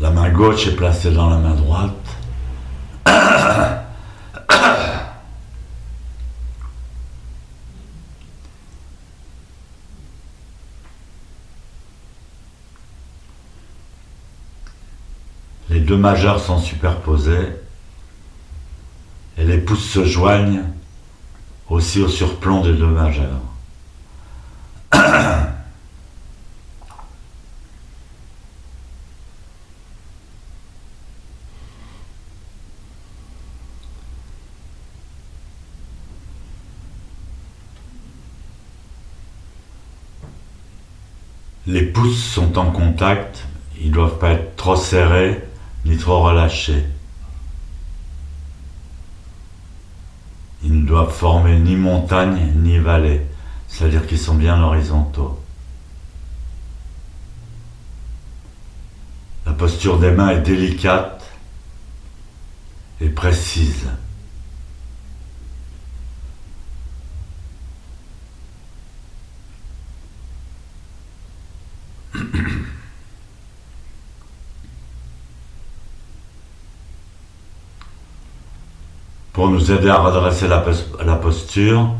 [0.00, 1.92] La main gauche est placée dans la main droite.
[15.70, 17.48] Les deux majeurs sont superposés
[19.38, 20.64] et les pouces se joignent
[21.68, 23.40] aussi au surplomb des deux majeurs.
[41.66, 43.46] Les pouces sont en contact,
[43.80, 45.42] ils ne doivent pas être trop serrés
[45.86, 46.84] ni trop relâchés.
[50.62, 53.22] Ils ne doivent former ni montagne ni vallée,
[53.68, 55.40] c'est-à-dire qu'ils sont bien horizontaux.
[59.46, 61.22] La posture des mains est délicate
[63.00, 63.88] et précise.
[79.34, 80.60] Pour nous aider à redresser la,
[81.16, 81.92] posture,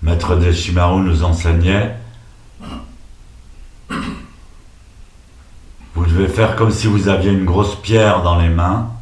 [0.00, 1.96] Maître Deshimaru nous enseignait
[3.90, 3.96] Vous
[6.06, 8.92] devez faire comme si vous aviez une grosse pierre dans les mains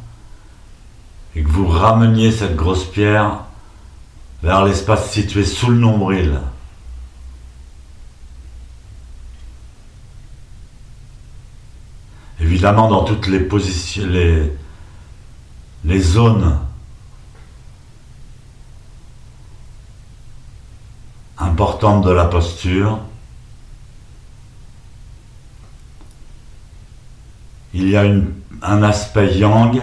[1.35, 3.41] et que vous rameniez cette grosse pierre
[4.41, 6.39] vers l'espace situé sous le nombril.
[12.39, 14.51] Évidemment, dans toutes les positions, les,
[15.85, 16.57] les zones
[21.57, 22.99] importante de la posture.
[27.73, 28.03] Il y a
[28.61, 29.81] un aspect yang,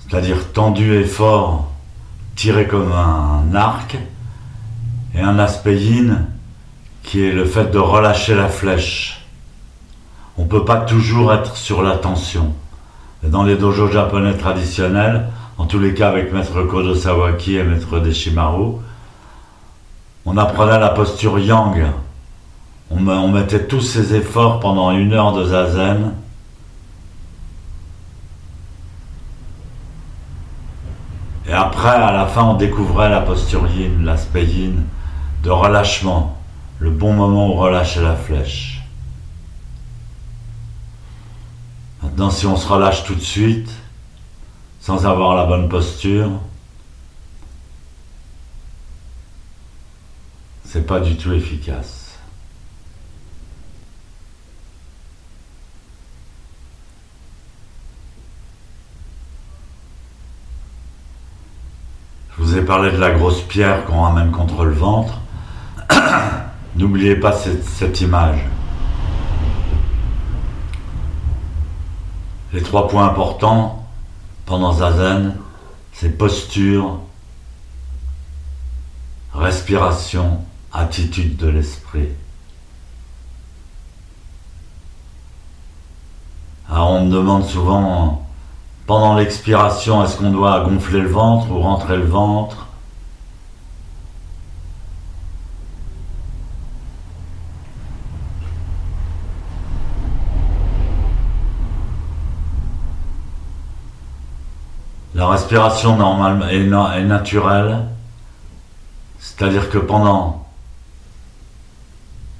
[0.00, 1.70] c'est-à-dire tendu et fort,
[2.34, 3.96] tiré comme un arc,
[5.14, 6.26] et un aspect yin,
[7.04, 9.24] qui est le fait de relâcher la flèche.
[10.38, 12.52] On ne peut pas toujours être sur la tension.
[13.22, 18.00] Dans les dojos japonais traditionnels, en tous les cas avec Maître Kodo Sawaki et Maître
[18.00, 18.80] Deshimaru,
[20.26, 21.86] on apprenait la posture yang.
[22.90, 26.12] On, mettait tous ses efforts pendant une heure de zazen.
[31.48, 34.84] Et après, à la fin, on découvrait la posture yin, l'aspect yin,
[35.42, 36.36] de relâchement,
[36.80, 38.82] le bon moment où relâcher la flèche.
[42.02, 43.70] Maintenant, si on se relâche tout de suite,
[44.80, 46.30] sans avoir la bonne posture,
[50.76, 52.18] c'est pas du tout efficace.
[62.28, 65.14] Je vous ai parlé de la grosse pierre qu'on ramène contre le ventre.
[66.76, 68.40] N'oubliez pas cette, cette, image.
[72.52, 73.88] Les trois points importants
[74.44, 75.36] pendant Zazen,
[75.94, 77.00] c'est posture,
[79.32, 80.44] respiration
[80.76, 82.08] attitude de l'esprit.
[86.68, 88.26] Alors on me demande souvent,
[88.86, 92.66] pendant l'expiration, est-ce qu'on doit gonfler le ventre ou rentrer le ventre?
[105.14, 107.86] La respiration normale est naturelle,
[109.18, 110.45] c'est-à-dire que pendant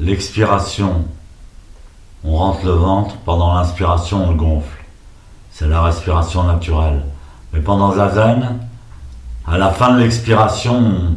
[0.06, 1.04] L'expiration,
[2.22, 4.84] on rentre le ventre, pendant l'inspiration, on le gonfle.
[5.50, 7.02] C'est la respiration naturelle.
[7.52, 8.60] Mais pendant Zazen,
[9.48, 11.16] à la fin de l'expiration, on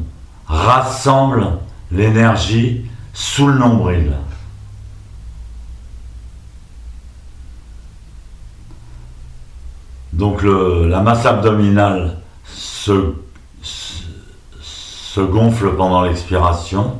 [0.51, 1.59] rassemble
[1.91, 4.11] l'énergie sous le nombril.
[10.13, 13.13] Donc la masse abdominale se
[15.15, 16.97] gonfle pendant l'expiration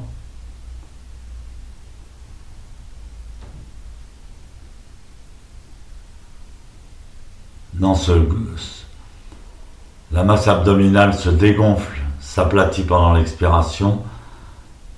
[10.12, 14.00] la masse abdominale se dégonfle, s'aplatit pendant l'expiration,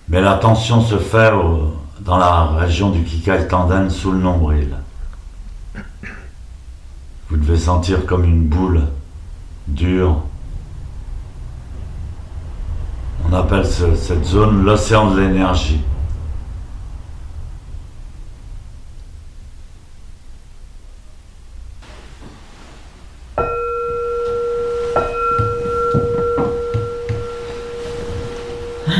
[0.09, 1.31] mais la tension se fait
[1.99, 4.75] dans la région du Kikai tanden sous le nombril.
[7.29, 8.81] Vous devez sentir comme une boule
[9.67, 10.17] dure.
[13.29, 15.81] On appelle cette zone l'océan de l'énergie.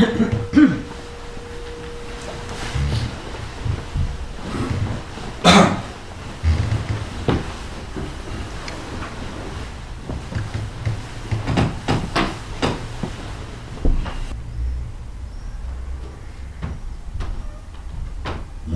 [0.02, 0.06] On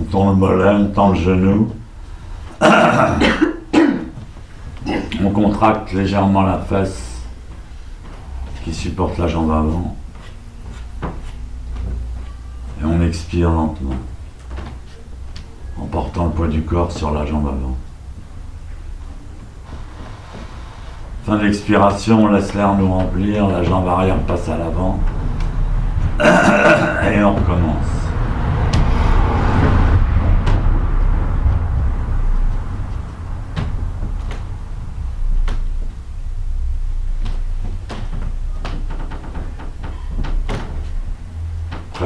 [0.09, 1.73] tend le mollet, on tend le genou.
[5.23, 7.21] On contracte légèrement la fesse
[8.63, 9.97] qui supporte la jambe avant.
[12.79, 13.95] Et on expire lentement
[15.79, 17.77] en portant le poids du corps sur la jambe avant.
[21.25, 24.99] Fin de l'expiration, on laisse l'air nous remplir, la jambe arrière passe à l'avant
[26.19, 28.06] et on recommence.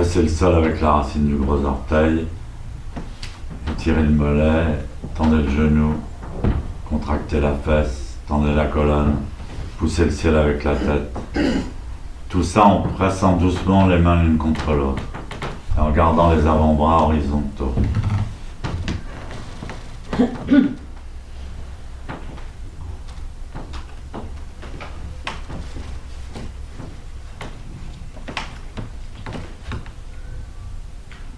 [0.01, 2.25] Pressez le sol avec la racine du gros orteil.
[3.77, 4.79] Tirez le mollet,
[5.13, 5.93] tendez le genou,
[6.89, 9.17] contractez la fesse, tendez la colonne,
[9.77, 11.15] poussez le ciel avec la tête.
[12.29, 15.03] Tout ça en pressant doucement les mains l'une contre l'autre
[15.77, 17.75] et en gardant les avant-bras horizontaux.